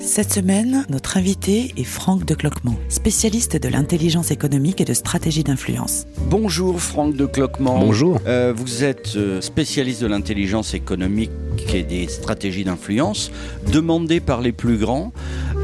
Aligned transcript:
Cette 0.00 0.32
semaine, 0.32 0.86
notre 0.88 1.18
invité 1.18 1.74
est 1.76 1.84
Franck 1.84 2.24
de 2.24 2.34
Cloquement, 2.34 2.76
spécialiste 2.88 3.58
de 3.58 3.68
l'intelligence 3.68 4.30
économique 4.30 4.80
et 4.80 4.86
de 4.86 4.94
stratégie 4.94 5.44
d'influence. 5.44 6.06
Bonjour 6.30 6.80
Franck 6.80 7.16
de 7.16 7.26
Cloquement. 7.26 7.78
Bonjour. 7.78 8.18
Euh, 8.26 8.54
vous 8.56 8.82
êtes 8.82 9.12
euh, 9.16 9.42
spécialiste 9.42 10.00
de 10.00 10.06
l'intelligence 10.06 10.72
économique 10.72 11.30
et 11.74 11.82
des 11.82 12.08
stratégies 12.08 12.64
d'influence, 12.64 13.30
demandé 13.72 14.20
par 14.20 14.40
les 14.40 14.52
plus 14.52 14.76
grands 14.78 15.12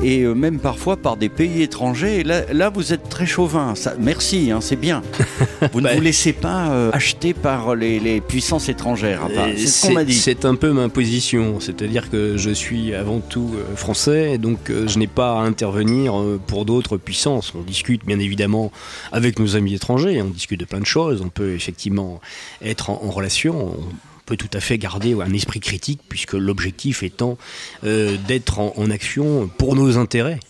et 0.03 0.23
euh, 0.23 0.35
même 0.35 0.59
parfois 0.59 0.97
par 0.97 1.17
des 1.17 1.29
pays 1.29 1.63
étrangers. 1.63 2.21
Et 2.21 2.25
là, 2.25 2.43
là, 2.53 2.69
vous 2.69 2.93
êtes 2.93 3.09
très 3.09 3.27
chauvin. 3.27 3.75
Ça, 3.75 3.95
merci, 3.99 4.51
hein, 4.51 4.61
c'est 4.61 4.77
bien. 4.77 5.03
Vous 5.73 5.81
ne 5.81 5.85
Bah, 5.85 5.95
vous 5.95 6.01
laissez 6.03 6.33
pas 6.33 6.69
euh, 6.71 6.91
acheter 6.93 7.33
par 7.33 7.75
les, 7.75 7.99
les 7.99 8.21
puissances 8.21 8.69
étrangères. 8.69 9.23
enfin, 9.25 9.49
c'est 9.57 9.67
ce 9.67 9.87
qu'on 9.87 9.95
m'a 9.95 10.05
dit. 10.05 10.15
C'est 10.15 10.45
un 10.45 10.55
peu 10.55 10.71
ma 10.73 10.89
position, 10.89 11.61
c'est-à-dire 11.61 12.11
que 12.11 12.37
je 12.37 12.51
suis 12.51 12.95
avant 12.95 13.21
tout 13.21 13.55
euh, 13.57 13.75
français, 13.75 14.39
donc 14.39 14.71
euh, 14.71 14.87
je 14.87 14.99
n'ai 14.99 15.07
pas 15.07 15.41
à 15.41 15.43
intervenir 15.43 16.15
pour 16.47 16.65
d'autres 16.67 16.99
puissances. 16.99 17.53
On 17.55 17.63
discute 17.63 18.05
bien 18.05 18.19
évidemment 18.19 18.71
avec 19.13 19.39
nos 19.39 19.57
amis 19.57 19.75
étrangers, 19.75 20.21
on 20.23 20.29
discute 20.29 20.61
de 20.61 20.67
plein 20.67 20.81
de 20.81 20.87
choses, 20.87 21.23
on 21.23 21.31
peut 21.31 21.55
effectivement 21.55 22.21
être 22.63 22.91
en, 22.91 23.01
en 23.03 23.11
relation. 23.11 23.75
On 23.79 23.85
peut 24.27 24.37
tout 24.37 24.51
à 24.53 24.61
fait 24.61 24.77
garder 24.77 25.15
un 25.15 25.33
esprit 25.33 25.61
critique 25.61 26.01
puisque 26.09 26.35
l'objectif 26.35 27.03
étant 27.03 27.39
euh, 27.85 28.17
d'être 28.27 28.59
en, 28.59 28.75
en 28.77 28.91
action 28.91 29.49
pour 29.57 29.77
nos 29.77 29.97
intérêts 29.97 30.41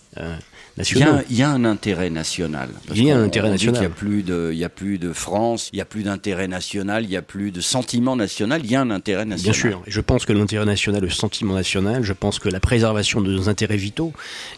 Il 0.78 0.98
y, 0.98 1.02
a, 1.02 1.24
il 1.30 1.36
y 1.36 1.42
a 1.42 1.48
un 1.50 1.64
intérêt 1.64 2.10
national. 2.10 2.68
Parce 2.86 2.98
Il 2.98 3.06
y 3.06 3.10
a 3.10 3.16
un 3.16 3.22
intérêt 3.22 3.48
national. 3.48 3.74
qu'il 3.74 3.82
y 3.82 3.86
a 3.86 3.94
plus 3.94 4.22
de, 4.22 4.50
il 4.52 4.58
y 4.58 4.64
a 4.64 4.68
plus 4.68 4.98
de 4.98 5.12
France, 5.14 5.70
il 5.72 5.78
y 5.78 5.80
a 5.80 5.86
plus 5.86 6.02
d'intérêt 6.02 6.48
national, 6.48 7.04
il 7.04 7.10
y 7.10 7.16
a 7.16 7.22
plus 7.22 7.50
de 7.50 7.62
sentiment 7.62 8.14
national. 8.14 8.60
Il 8.62 8.70
y 8.70 8.76
a 8.76 8.82
un 8.82 8.90
intérêt 8.90 9.24
national. 9.24 9.52
Bien 9.52 9.70
sûr, 9.70 9.82
je 9.86 10.00
pense 10.02 10.26
que 10.26 10.34
l'intérêt 10.34 10.66
national, 10.66 11.00
le 11.00 11.08
sentiment 11.08 11.54
national, 11.54 12.02
je 12.02 12.12
pense 12.12 12.38
que 12.38 12.50
la 12.50 12.60
préservation 12.60 13.22
de 13.22 13.32
nos 13.32 13.48
intérêts 13.48 13.78
vitaux, 13.78 14.12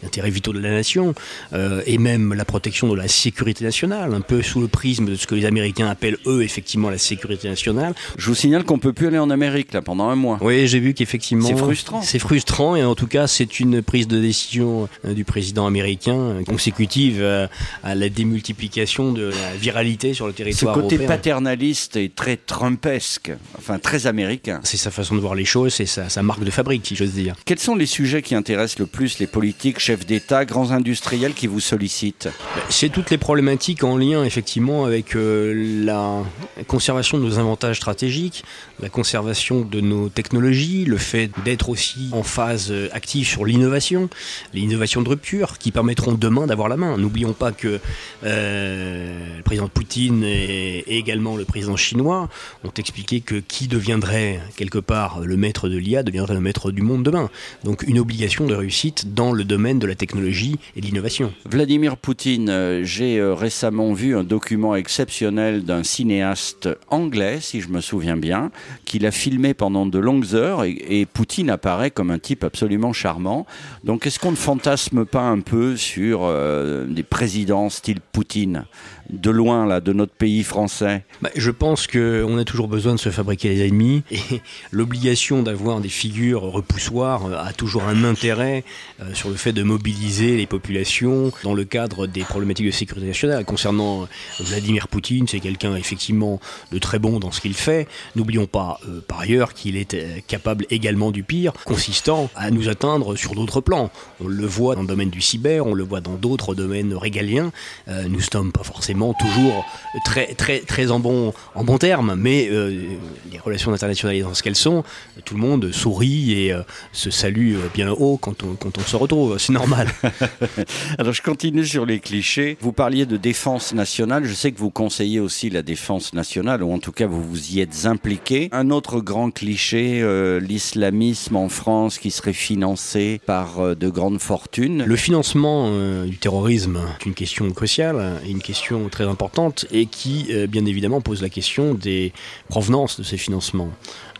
intérêts 0.04 0.30
vitaux 0.30 0.52
de 0.52 0.58
la 0.58 0.70
nation, 0.70 1.14
euh, 1.52 1.82
et 1.86 1.98
même 1.98 2.34
la 2.34 2.44
protection 2.44 2.88
de 2.88 2.96
la 2.96 3.06
sécurité 3.06 3.64
nationale, 3.64 4.12
un 4.12 4.20
peu 4.20 4.42
sous 4.42 4.60
le 4.60 4.68
prisme 4.68 5.06
de 5.06 5.14
ce 5.14 5.28
que 5.28 5.36
les 5.36 5.44
Américains 5.44 5.88
appellent 5.88 6.18
eux 6.26 6.42
effectivement 6.42 6.90
la 6.90 6.98
sécurité 6.98 7.48
nationale. 7.48 7.94
Je 8.16 8.26
vous 8.26 8.34
signale 8.34 8.64
qu'on 8.64 8.80
peut 8.80 8.92
plus 8.92 9.06
aller 9.06 9.18
en 9.20 9.30
Amérique 9.30 9.72
là 9.72 9.82
pendant 9.82 10.08
un 10.08 10.16
mois. 10.16 10.38
Oui, 10.40 10.66
j'ai 10.66 10.80
vu 10.80 10.94
qu'effectivement 10.94 11.46
C'est 11.46 11.56
frustrant. 11.56 12.02
C'est 12.02 12.18
frustrant, 12.18 12.74
et 12.74 12.82
en 12.82 12.96
tout 12.96 13.06
cas 13.06 13.28
c'est 13.28 13.60
une 13.60 13.82
prise 13.82 14.08
de 14.08 14.20
décision 14.20 14.88
euh, 15.04 15.14
du 15.14 15.24
président 15.24 15.66
américain 15.66 16.07
consécutive 16.46 17.18
euh, 17.20 17.46
à 17.82 17.94
la 17.94 18.08
démultiplication 18.08 19.12
de 19.12 19.30
la 19.30 19.56
viralité 19.58 20.14
sur 20.14 20.26
le 20.26 20.32
Ce 20.32 20.36
territoire 20.36 20.74
côté 20.74 20.96
européen. 20.96 21.08
paternaliste 21.08 21.96
et 21.96 22.08
très 22.08 22.36
trumpesque, 22.36 23.32
enfin 23.56 23.78
très 23.78 24.06
américain. 24.06 24.60
C'est 24.64 24.76
sa 24.76 24.90
façon 24.90 25.14
de 25.14 25.20
voir 25.20 25.34
les 25.34 25.44
choses, 25.44 25.74
c'est 25.74 25.86
sa, 25.86 26.08
sa 26.08 26.22
marque 26.22 26.44
de 26.44 26.50
fabrique, 26.50 26.86
si 26.86 26.96
j'ose 26.96 27.12
dire. 27.12 27.34
Quels 27.44 27.58
sont 27.58 27.74
les 27.76 27.86
sujets 27.86 28.22
qui 28.22 28.34
intéressent 28.34 28.78
le 28.78 28.86
plus 28.86 29.18
les 29.18 29.26
politiques, 29.26 29.78
chefs 29.78 30.06
d'État, 30.06 30.44
grands 30.44 30.70
industriels 30.70 31.34
qui 31.34 31.46
vous 31.46 31.60
sollicitent? 31.60 32.28
C'est 32.68 32.88
toutes 32.90 33.10
les 33.10 33.18
problématiques 33.18 33.84
en 33.84 33.96
lien 33.96 34.24
effectivement 34.24 34.84
avec 34.84 35.16
euh, 35.16 35.84
la 35.84 36.22
conservation 36.66 37.18
de 37.18 37.22
nos 37.24 37.38
avantages 37.38 37.76
stratégiques, 37.76 38.44
la 38.80 38.88
conservation 38.88 39.60
de 39.62 39.80
nos 39.80 40.08
technologies, 40.08 40.84
le 40.84 40.96
fait 40.98 41.30
d'être 41.44 41.68
aussi 41.68 42.08
en 42.12 42.22
phase 42.22 42.68
euh, 42.70 42.88
active 42.92 43.26
sur 43.26 43.44
l'innovation, 43.44 44.08
les 44.54 44.60
innovations 44.60 45.02
de 45.02 45.08
rupture 45.08 45.58
qui 45.58 45.70
permettront 45.98 46.18
demain 46.18 46.46
d'avoir 46.46 46.68
la 46.68 46.76
main. 46.76 46.96
N'oublions 46.96 47.32
pas 47.32 47.52
que 47.52 47.80
euh, 48.24 49.36
le 49.36 49.42
président 49.42 49.68
Poutine 49.68 50.22
et, 50.24 50.84
également 50.98 51.36
le 51.36 51.44
président 51.44 51.76
chinois 51.76 52.28
ont 52.64 52.72
expliqué 52.76 53.20
que 53.20 53.36
qui 53.36 53.68
deviendrait 53.68 54.40
quelque 54.56 54.78
part 54.78 55.20
le 55.20 55.36
maître 55.36 55.68
de 55.68 55.76
l'IA 55.76 56.02
deviendrait 56.02 56.34
le 56.34 56.40
maître 56.40 56.70
du 56.70 56.82
monde 56.82 57.02
demain. 57.02 57.30
Donc 57.64 57.82
une 57.82 57.98
obligation 57.98 58.46
de 58.46 58.54
réussite 58.54 59.14
dans 59.14 59.32
le 59.32 59.44
domaine 59.44 59.78
de 59.78 59.86
la 59.86 59.94
technologie 59.94 60.58
et 60.76 60.80
de 60.80 60.86
l'innovation. 60.86 61.32
Vladimir 61.46 61.96
Poutine, 61.96 62.48
euh, 62.48 62.84
j'ai 62.84 63.18
euh, 63.18 63.34
récemment 63.34 63.92
vu 63.92 64.16
un 64.16 64.24
document 64.24 64.76
exceptionnel 64.76 65.64
d'un 65.64 65.82
cinéaste 65.82 66.68
anglais, 66.88 67.38
si 67.40 67.60
je 67.60 67.68
me 67.68 67.80
souviens 67.80 68.16
bien, 68.16 68.50
qu'il 68.84 69.06
a 69.06 69.10
filmé 69.10 69.54
pendant 69.54 69.86
de 69.86 69.98
longues 69.98 70.34
heures 70.34 70.64
et, 70.64 71.06
Poutine 71.12 71.50
apparaît 71.50 71.90
comme 71.90 72.10
un 72.10 72.18
type 72.18 72.44
absolument 72.44 72.92
charmant. 72.92 73.46
Donc 73.84 74.06
est-ce 74.06 74.18
qu'on 74.18 74.30
ne 74.30 74.36
fantasme 74.36 75.04
pas 75.04 75.22
un 75.22 75.40
peu 75.40 75.76
euh, 75.96 76.86
des 76.86 77.02
présidents 77.02 77.70
style 77.70 78.00
Poutine 78.00 78.64
de 79.10 79.30
loin 79.30 79.66
là, 79.66 79.80
de 79.80 79.92
notre 79.92 80.12
pays 80.12 80.42
français 80.42 81.04
Bah, 81.22 81.30
je 81.34 81.50
pense 81.50 81.86
qu'on 81.86 82.36
a 82.36 82.44
toujours 82.44 82.68
besoin 82.68 82.94
de 82.94 83.00
se 83.00 83.08
fabriquer 83.08 83.54
des 83.54 83.66
ennemis 83.66 84.02
et 84.10 84.20
l'obligation 84.70 85.42
d'avoir 85.42 85.80
des 85.80 85.88
figures 85.88 86.42
repoussoires 86.42 87.26
euh, 87.26 87.36
a 87.38 87.52
toujours 87.52 87.84
un 87.84 88.04
intérêt 88.04 88.64
euh, 89.00 89.14
sur 89.14 89.30
le 89.30 89.36
fait 89.36 89.52
de 89.52 89.62
mobiliser 89.62 90.36
les 90.36 90.46
populations 90.46 91.32
dans 91.42 91.54
le 91.54 91.64
cadre 91.64 92.06
des 92.06 92.22
problématiques 92.22 92.66
de 92.66 92.70
sécurité 92.70 93.06
nationale. 93.06 93.44
Concernant 93.44 94.06
Vladimir 94.40 94.88
Poutine, 94.88 95.26
c'est 95.26 95.40
quelqu'un 95.40 95.74
effectivement 95.74 96.40
de 96.72 96.78
très 96.78 96.98
bon 96.98 97.18
dans 97.18 97.32
ce 97.32 97.40
qu'il 97.40 97.54
fait. 97.54 97.88
N'oublions 98.16 98.46
pas 98.46 98.80
par 99.06 99.20
ailleurs 99.20 99.54
qu'il 99.54 99.76
est 99.76 100.26
capable 100.26 100.66
également 100.70 101.10
du 101.10 101.22
pire, 101.22 101.52
consistant 101.64 102.30
à 102.36 102.50
nous 102.50 102.68
atteindre 102.68 103.16
sur 103.16 103.34
d'autres 103.34 103.60
plans. 103.60 103.90
On 104.20 104.28
le 104.28 104.46
voit 104.46 104.74
dans 104.74 104.82
le 104.82 104.88
domaine 104.88 105.10
du 105.10 105.20
cyber, 105.20 105.66
on 105.66 105.74
le 105.78 105.84
voit 105.84 106.00
dans 106.00 106.14
d'autres 106.14 106.54
domaines 106.54 106.94
régaliens. 106.94 107.50
Euh, 107.88 108.04
nous 108.04 108.18
ne 108.18 108.22
sommes 108.22 108.52
pas 108.52 108.64
forcément 108.64 109.14
toujours 109.14 109.64
très, 110.04 110.34
très, 110.34 110.60
très 110.60 110.90
en 110.90 111.00
bon, 111.00 111.32
en 111.54 111.64
bon 111.64 111.78
terme, 111.78 112.14
mais 112.16 112.48
euh, 112.50 112.96
les 113.30 113.38
relations 113.38 113.72
internationales 113.72 114.16
étant 114.16 114.34
ce 114.34 114.42
qu'elles 114.42 114.56
sont, 114.56 114.84
tout 115.24 115.34
le 115.34 115.40
monde 115.40 115.72
sourit 115.72 116.32
et 116.32 116.52
euh, 116.52 116.62
se 116.92 117.10
salue 117.10 117.54
euh, 117.54 117.68
bien 117.72 117.90
haut 117.90 118.16
quand 118.16 118.42
on, 118.42 118.54
quand 118.54 118.78
on 118.78 118.82
se 118.82 118.96
retrouve. 118.96 119.38
C'est 119.38 119.52
normal. 119.52 119.88
Alors 120.98 121.12
je 121.12 121.22
continue 121.22 121.64
sur 121.64 121.86
les 121.86 122.00
clichés. 122.00 122.56
Vous 122.60 122.72
parliez 122.72 123.06
de 123.06 123.16
défense 123.16 123.74
nationale. 123.74 124.24
Je 124.24 124.34
sais 124.34 124.52
que 124.52 124.58
vous 124.58 124.70
conseillez 124.70 125.20
aussi 125.20 125.50
la 125.50 125.62
défense 125.62 126.12
nationale, 126.12 126.62
ou 126.62 126.72
en 126.72 126.78
tout 126.78 126.92
cas 126.92 127.06
vous 127.06 127.22
vous 127.22 127.52
y 127.52 127.60
êtes 127.60 127.86
impliqué. 127.86 128.48
Un 128.52 128.70
autre 128.70 129.00
grand 129.00 129.30
cliché, 129.30 130.02
l'islamisme 130.40 131.36
en 131.36 131.48
France 131.48 131.98
qui 131.98 132.10
serait 132.10 132.32
financé 132.32 133.20
par 133.26 133.76
de 133.76 133.88
grandes 133.88 134.20
fortunes. 134.20 134.84
Le 134.84 134.96
financement 134.96 135.57
euh, 135.66 136.06
du 136.06 136.16
terrorisme 136.16 136.80
est 137.00 137.06
une 137.06 137.14
question 137.14 137.50
cruciale, 137.52 138.20
une 138.26 138.40
question 138.40 138.88
très 138.88 139.04
importante, 139.04 139.66
et 139.70 139.86
qui, 139.86 140.26
euh, 140.30 140.46
bien 140.46 140.64
évidemment, 140.64 141.00
pose 141.00 141.22
la 141.22 141.28
question 141.28 141.74
des 141.74 142.12
provenances 142.48 142.98
de 142.98 143.04
ces 143.04 143.16
financements. 143.16 143.70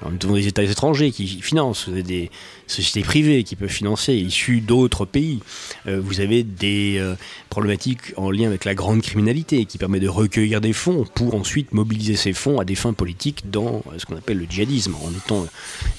Nous 0.03 0.19
avons 0.25 0.35
des 0.35 0.47
États 0.47 0.63
étrangers 0.63 1.11
qui 1.11 1.27
financent, 1.27 1.87
vous 1.87 1.95
avez 1.95 2.03
des 2.03 2.31
sociétés 2.67 3.03
privées 3.03 3.45
qui 3.45 3.57
peuvent 3.57 3.69
financer, 3.69 4.15
issues 4.15 4.61
d'autres 4.61 5.05
pays. 5.05 5.41
Euh, 5.87 6.01
vous 6.01 6.21
avez 6.21 6.43
des 6.43 6.97
euh, 6.99 7.15
problématiques 7.49 8.13
en 8.17 8.31
lien 8.31 8.47
avec 8.47 8.65
la 8.65 8.75
grande 8.75 9.03
criminalité 9.03 9.65
qui 9.65 9.79
permet 9.79 10.01
de 10.01 10.09
recueillir 10.09 10.61
des 10.61 10.73
fonds 10.73 11.05
pour 11.15 11.35
ensuite 11.35 11.73
mobiliser 11.73 12.17
ces 12.17 12.33
fonds 12.33 12.61
à 12.61 12.65
des 12.65 12.75
fins 12.75 12.93
politiques 12.93 13.51
dans 13.51 13.83
euh, 13.87 13.99
ce 13.99 14.07
qu'on 14.07 14.17
appelle 14.17 14.39
le 14.39 14.47
djihadisme, 14.49 14.95
en 14.95 15.11
étant 15.11 15.47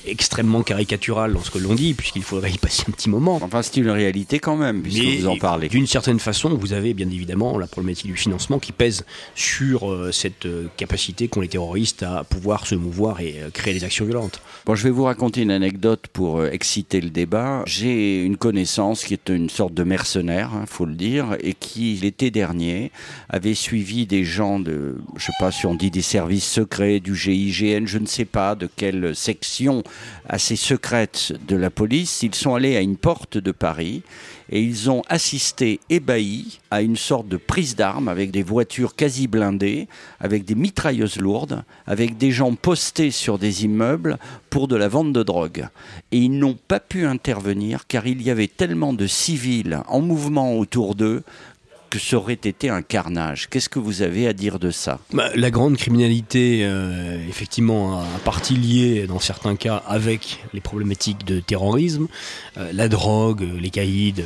extrêmement 0.06 0.64
caricatural 0.64 1.34
dans 1.34 1.44
ce 1.44 1.52
que 1.52 1.58
l'on 1.58 1.76
dit, 1.76 1.94
puisqu'il 1.94 2.24
faudrait 2.24 2.52
y 2.52 2.58
passer 2.58 2.84
un 2.88 2.92
petit 2.92 3.10
moment. 3.10 3.40
Enfin, 3.42 3.62
c'est 3.62 3.78
une 3.78 3.90
réalité 3.90 4.40
quand 4.40 4.56
même, 4.56 4.82
puisque 4.82 5.04
Mais 5.04 5.18
vous 5.18 5.28
en 5.28 5.38
parlez. 5.38 5.68
D'une 5.68 5.88
certaine 5.88 6.20
façon, 6.20 6.56
vous 6.56 6.74
avez 6.74 6.94
bien 6.94 7.10
évidemment 7.10 7.58
la 7.58 7.68
problématique 7.68 8.08
du 8.08 8.16
financement 8.18 8.60
qui 8.60 8.72
pèse 8.72 9.06
sur 9.36 9.92
euh, 9.92 10.12
cette 10.12 10.48
capacité 10.78 11.28
qu'ont 11.28 11.42
les 11.42 11.48
terroristes 11.48 12.04
à 12.04 12.24
pouvoir 12.24 12.66
se 12.66 12.76
mouvoir 12.76 13.20
et 13.22 13.36
créer 13.54 13.74
des 13.74 13.84
actions 13.84 13.89
violentes. 13.90 14.42
Bon, 14.66 14.76
je 14.76 14.84
vais 14.84 14.90
vous 14.90 15.04
raconter 15.04 15.42
une 15.42 15.52
anecdote 15.52 16.08
pour 16.14 16.40
euh, 16.40 16.50
exciter 16.52 17.02
le 17.02 17.10
débat. 17.10 17.64
J'ai 17.66 18.24
une 18.24 18.38
connaissance 18.38 19.04
qui 19.04 19.14
est 19.14 19.30
une 19.30 19.50
sorte 19.50 19.74
de 19.74 19.84
mercenaire, 19.84 20.52
il 20.62 20.68
faut 20.68 20.86
le 20.86 20.94
dire, 20.94 21.36
et 21.42 21.54
qui, 21.54 21.96
l'été 21.96 22.32
dernier, 22.32 22.92
avait 23.30 23.54
suivi 23.54 24.06
des 24.06 24.24
gens 24.24 24.60
de, 24.60 24.98
je 25.16 25.26
sais 25.26 25.34
pas 25.40 25.52
si 25.52 25.66
on 25.66 25.76
dit 25.76 25.92
des 25.92 26.02
services 26.02 26.50
secrets, 26.50 27.00
du 27.00 27.16
GIGN, 27.16 27.86
je 27.86 27.98
ne 27.98 28.06
sais 28.06 28.26
pas 28.26 28.56
de 28.56 28.70
quelle 28.74 29.16
section 29.16 29.84
assez 30.28 30.56
secrète 30.56 31.34
de 31.48 31.56
la 31.56 31.70
police. 31.70 32.24
Ils 32.24 32.36
sont 32.36 32.56
allés 32.56 32.76
à 32.76 32.82
une 32.82 32.98
porte 32.98 33.38
de 33.38 33.52
Paris 33.52 34.04
et 34.52 34.62
ils 34.62 34.90
ont 34.90 35.04
assisté 35.08 35.80
ébahis 35.90 36.60
à 36.72 36.82
une 36.82 36.96
sorte 36.96 37.28
de 37.28 37.38
prise 37.38 37.76
d'armes 37.76 38.08
avec 38.08 38.32
des 38.32 38.44
voitures 38.44 38.96
quasi 38.96 39.28
blindées, 39.28 39.88
avec 40.20 40.46
des 40.46 40.56
mitrailleuses 40.56 41.18
lourdes, 41.18 41.64
avec 41.86 42.18
des 42.18 42.32
gens 42.32 42.56
postés 42.56 43.12
sur 43.12 43.38
des 43.38 43.66
immeubles 43.66 44.18
pour 44.50 44.68
de 44.68 44.76
la 44.76 44.88
vente 44.88 45.14
de 45.14 45.24
drogue. 45.24 45.68
Et 46.12 46.18
ils 46.18 46.38
n'ont 46.38 46.58
pas 46.68 46.80
pu 46.80 47.06
intervenir 47.06 47.88
car 47.88 48.08
il 48.08 48.22
y 48.22 48.32
avait 48.32 48.48
tellement 48.48 48.94
de 48.94 49.08
civils 49.08 49.82
en 49.88 50.02
mouvement 50.02 50.58
autour 50.58 50.96
d'eux 50.96 51.24
que 51.90 52.00
ça 52.00 52.18
aurait 52.18 52.34
été 52.34 52.70
un 52.70 52.82
carnage. 52.82 53.50
Qu'est-ce 53.50 53.70
que 53.70 53.80
vous 53.80 54.02
avez 54.02 54.28
à 54.28 54.34
dire 54.34 54.60
de 54.60 54.72
ça? 54.72 55.00
Bah, 55.14 55.30
La 55.36 55.52
grande 55.52 55.78
criminalité, 55.78 56.62
euh, 56.64 57.18
effectivement, 57.28 58.02
a 58.02 58.20
partie 58.24 58.56
liée 58.56 59.08
dans 59.08 59.20
certains 59.20 59.56
cas 59.56 59.84
avec 59.88 60.44
les 60.54 60.62
problématiques 60.62 61.26
de 61.26 61.40
terrorisme, 61.40 62.08
euh, 62.58 62.72
la 62.74 62.88
drogue, 62.88 63.48
les 63.60 63.70
caïds. 63.70 64.24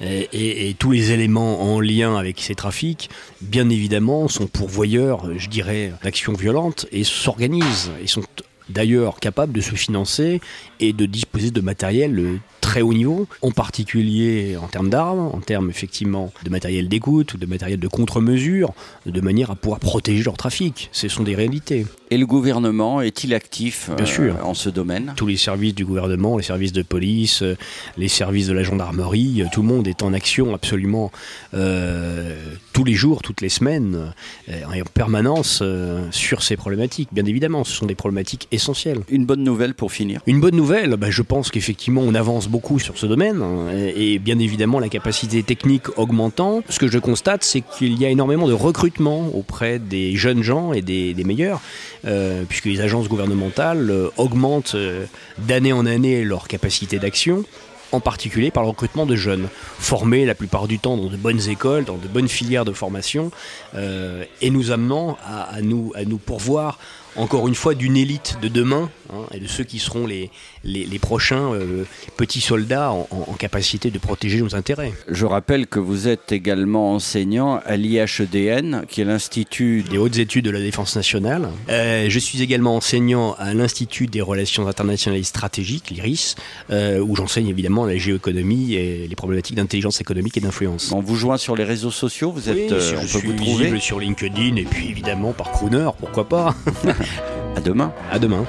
Et, 0.00 0.68
et, 0.68 0.74
tous 0.74 0.90
les 0.90 1.12
éléments 1.12 1.62
en 1.62 1.78
lien 1.78 2.16
avec 2.16 2.40
ces 2.40 2.56
trafics, 2.56 3.08
bien 3.40 3.70
évidemment, 3.70 4.26
sont 4.26 4.48
pourvoyeurs, 4.48 5.38
je 5.38 5.48
dirais, 5.48 5.92
d'actions 6.02 6.32
violentes 6.32 6.86
et 6.90 7.04
s'organisent 7.04 7.92
et 8.02 8.08
sont 8.08 8.24
d'ailleurs 8.68 9.20
capables 9.20 9.52
de 9.52 9.60
se 9.60 9.74
financer 9.74 10.40
et 10.80 10.92
de 10.92 11.06
disposer 11.06 11.50
de 11.50 11.60
matériel 11.60 12.40
très 12.60 12.80
haut 12.80 12.94
niveau, 12.94 13.26
en 13.42 13.50
particulier 13.50 14.56
en 14.56 14.68
termes 14.68 14.88
d'armes, 14.88 15.30
en 15.32 15.40
termes 15.40 15.68
effectivement 15.68 16.32
de 16.44 16.50
matériel 16.50 16.88
d'écoute 16.88 17.34
ou 17.34 17.36
de 17.36 17.44
matériel 17.44 17.78
de 17.80 17.88
contre-mesure, 17.88 18.72
de 19.04 19.20
manière 19.20 19.50
à 19.50 19.56
pouvoir 19.56 19.80
protéger 19.80 20.22
leur 20.22 20.36
trafic. 20.36 20.88
Ce 20.92 21.08
sont 21.08 21.24
des 21.24 21.34
réalités. 21.34 21.86
Et 22.10 22.18
le 22.18 22.26
gouvernement 22.26 23.00
est-il 23.00 23.34
actif 23.34 23.90
Bien 23.96 24.06
sûr. 24.06 24.36
Euh, 24.36 24.44
en 24.44 24.54
ce 24.54 24.68
domaine? 24.68 25.14
Tous 25.16 25.26
les 25.26 25.36
services 25.36 25.74
du 25.74 25.84
gouvernement, 25.84 26.36
les 26.36 26.42
services 26.42 26.72
de 26.72 26.82
police, 26.82 27.42
euh, 27.42 27.56
les 27.96 28.08
services 28.08 28.46
de 28.46 28.52
la 28.52 28.62
gendarmerie, 28.62 29.42
euh, 29.42 29.46
tout 29.52 29.62
le 29.62 29.68
monde 29.68 29.88
est 29.88 30.02
en 30.02 30.12
action 30.12 30.54
absolument 30.54 31.10
euh, 31.54 32.36
tous 32.72 32.84
les 32.84 32.94
jours, 32.94 33.22
toutes 33.22 33.40
les 33.40 33.48
semaines, 33.48 34.12
et 34.48 34.82
en 34.82 34.84
permanence 34.92 35.60
euh, 35.62 36.06
sur 36.10 36.42
ces 36.42 36.56
problématiques. 36.56 37.08
Bien 37.12 37.24
évidemment, 37.24 37.64
ce 37.64 37.72
sont 37.72 37.86
des 37.86 37.94
problématiques 37.94 38.48
essentielles. 38.52 39.00
Une 39.08 39.26
bonne 39.26 39.42
nouvelle 39.42 39.74
pour 39.74 39.92
finir 39.92 40.20
Une 40.26 40.40
bonne 40.40 40.54
nouvelle, 40.54 40.96
bah, 40.96 41.10
je 41.10 41.22
pense 41.22 41.50
qu'effectivement 41.50 42.02
on 42.02 42.14
avance 42.14 42.48
beaucoup 42.48 42.78
sur 42.78 42.98
ce 42.98 43.06
domaine, 43.06 43.42
hein, 43.42 43.72
et, 43.72 44.14
et 44.14 44.18
bien 44.18 44.38
évidemment 44.38 44.78
la 44.78 44.88
capacité 44.88 45.42
technique 45.42 45.98
augmentant. 45.98 46.62
Ce 46.68 46.78
que 46.78 46.88
je 46.88 46.98
constate, 46.98 47.42
c'est 47.44 47.62
qu'il 47.62 47.98
y 48.00 48.04
a 48.04 48.10
énormément 48.10 48.46
de 48.46 48.52
recrutement 48.52 49.28
auprès 49.34 49.78
des 49.78 50.16
jeunes 50.16 50.42
gens 50.42 50.72
et 50.72 50.82
des, 50.82 51.14
des 51.14 51.24
meilleurs. 51.24 51.60
Euh, 52.04 52.42
puisque 52.48 52.64
les 52.64 52.80
agences 52.80 53.08
gouvernementales 53.08 53.88
euh, 53.90 54.08
augmentent 54.16 54.74
euh, 54.74 55.04
d'année 55.38 55.72
en 55.72 55.86
année 55.86 56.24
leur 56.24 56.48
capacité 56.48 56.98
d'action 56.98 57.44
en 57.92 58.00
particulier 58.00 58.50
par 58.50 58.62
le 58.62 58.70
recrutement 58.70 59.06
de 59.06 59.14
jeunes, 59.14 59.48
formés 59.78 60.24
la 60.24 60.34
plupart 60.34 60.66
du 60.66 60.78
temps 60.78 60.96
dans 60.96 61.08
de 61.08 61.16
bonnes 61.16 61.48
écoles, 61.48 61.84
dans 61.84 61.98
de 61.98 62.08
bonnes 62.08 62.28
filières 62.28 62.64
de 62.64 62.72
formation, 62.72 63.30
euh, 63.74 64.24
et 64.40 64.50
nous 64.50 64.70
amenant 64.70 65.18
à, 65.24 65.42
à, 65.42 65.60
nous, 65.60 65.92
à 65.94 66.04
nous 66.04 66.16
pourvoir 66.18 66.78
encore 67.16 67.48
une 67.48 67.54
fois 67.54 67.74
d'une 67.74 67.96
élite 67.96 68.38
de 68.40 68.48
demain 68.48 68.90
hein, 69.10 69.26
et 69.32 69.40
de 69.40 69.46
ceux 69.46 69.64
qui 69.64 69.78
seront 69.78 70.06
les, 70.06 70.30
les, 70.64 70.84
les 70.84 70.98
prochains 70.98 71.52
euh, 71.52 71.84
petits 72.16 72.40
soldats 72.40 72.90
en, 72.92 73.06
en, 73.10 73.34
capacité 73.34 73.90
de 73.90 73.98
protéger 73.98 74.40
nos 74.40 74.54
intérêts. 74.54 74.92
Je 75.08 75.26
rappelle 75.26 75.66
que 75.66 75.78
vous 75.78 76.08
êtes 76.08 76.32
également 76.32 76.94
enseignant 76.94 77.60
à 77.64 77.76
l'IHEDN, 77.76 78.84
qui 78.88 79.00
est 79.00 79.04
l'Institut 79.04 79.82
des 79.82 79.98
hautes 79.98 80.18
études 80.18 80.44
de 80.44 80.50
la 80.50 80.60
défense 80.60 80.96
nationale. 80.96 81.48
Euh, 81.68 82.06
je 82.08 82.18
suis 82.18 82.42
également 82.42 82.76
enseignant 82.76 83.34
à 83.38 83.52
l'Institut 83.54 84.06
des 84.06 84.20
relations 84.20 84.68
internationales 84.68 85.20
et 85.20 85.24
stratégiques, 85.24 85.90
l'IRIS, 85.90 86.36
euh, 86.70 87.00
où 87.00 87.16
j'enseigne 87.16 87.48
évidemment 87.48 87.84
la 87.84 87.96
géoéconomie 87.96 88.74
et 88.74 89.06
les 89.08 89.16
problématiques 89.16 89.56
d'intelligence 89.56 90.00
économique 90.00 90.36
et 90.36 90.40
d'influence. 90.40 90.92
On 90.92 91.00
vous 91.00 91.16
joint 91.16 91.36
sur 91.36 91.56
les 91.56 91.64
réseaux 91.64 91.90
sociaux, 91.90 92.32
vous 92.32 92.48
êtes, 92.48 92.56
oui, 92.56 92.66
on 92.70 93.00
peut 93.00 93.06
suis 93.06 93.20
vous 93.20 93.32
trouver 93.34 93.80
sur 93.80 93.98
LinkedIn 94.00 94.56
et 94.56 94.64
puis 94.64 94.88
évidemment 94.88 95.32
par 95.32 95.50
Crooner, 95.50 95.90
pourquoi 95.98 96.28
pas. 96.28 96.54
à 97.56 97.60
demain. 97.60 97.92
À 98.10 98.18
demain. 98.18 98.44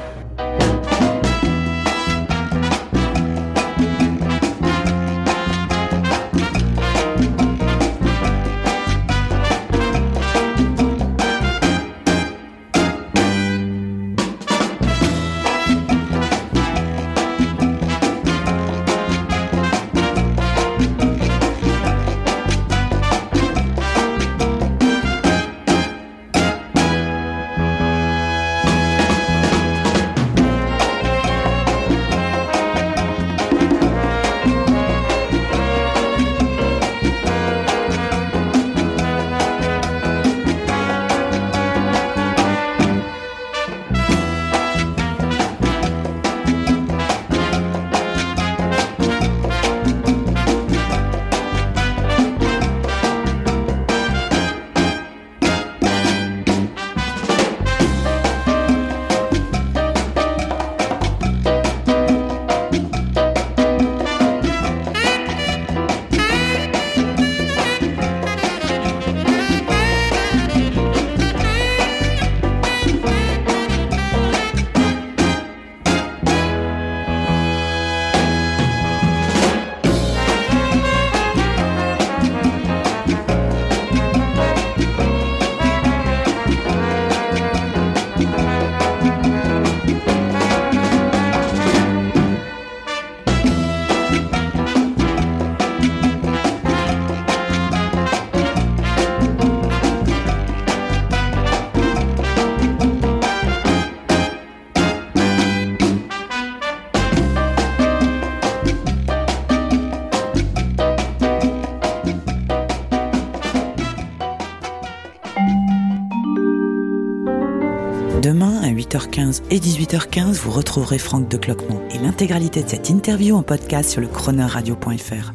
Demain, 118.93 119.03
à 119.03 119.07
8h15 119.07 119.41
et 119.49 119.59
18h15, 119.59 120.33
vous 120.33 120.51
retrouverez 120.51 120.97
Franck 120.97 121.27
de 121.27 121.37
Cloquemont 121.37 121.81
et 121.91 121.97
l'intégralité 121.99 122.63
de 122.63 122.69
cette 122.69 122.89
interview 122.89 123.35
en 123.35 123.43
podcast 123.43 123.89
sur 123.89 124.01
le 124.01 124.07
chroneurradio.fr. 124.07 125.33